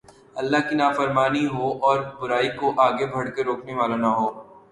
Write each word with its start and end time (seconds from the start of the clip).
اللہ 0.35 0.61
کی 0.69 0.75
نافرمانی 0.75 1.45
ہو 1.47 1.67
اور 1.87 1.99
برائی 2.19 2.49
کوآگے 2.59 3.05
بڑھ 3.13 3.29
کر 3.35 3.43
روکنے 3.45 3.73
والا 3.79 3.95
نہ 3.97 4.11
ہو 4.17 4.27